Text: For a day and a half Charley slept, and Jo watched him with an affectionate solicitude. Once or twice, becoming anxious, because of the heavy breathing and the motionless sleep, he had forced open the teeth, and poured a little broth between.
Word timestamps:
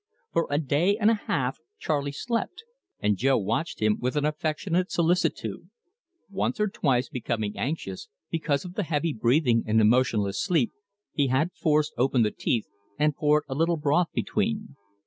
For 0.33 0.47
a 0.49 0.57
day 0.57 0.97
and 0.97 1.11
a 1.11 1.21
half 1.29 1.59
Charley 1.77 2.11
slept, 2.11 2.63
and 3.01 3.17
Jo 3.17 3.37
watched 3.37 3.79
him 3.83 3.99
with 3.99 4.15
an 4.15 4.25
affectionate 4.25 4.89
solicitude. 4.91 5.69
Once 6.27 6.59
or 6.59 6.69
twice, 6.69 7.07
becoming 7.07 7.55
anxious, 7.55 8.09
because 8.31 8.65
of 8.65 8.73
the 8.73 8.81
heavy 8.89 9.13
breathing 9.13 9.63
and 9.67 9.79
the 9.79 9.85
motionless 9.85 10.43
sleep, 10.43 10.71
he 11.13 11.27
had 11.27 11.53
forced 11.53 11.93
open 11.99 12.23
the 12.23 12.31
teeth, 12.31 12.65
and 12.97 13.15
poured 13.15 13.43
a 13.47 13.53
little 13.53 13.77
broth 13.77 14.07
between. 14.11 14.75